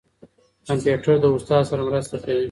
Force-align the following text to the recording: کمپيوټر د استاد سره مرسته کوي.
کمپيوټر 0.67 1.15
د 1.21 1.25
استاد 1.35 1.63
سره 1.69 1.81
مرسته 1.89 2.15
کوي. 2.23 2.39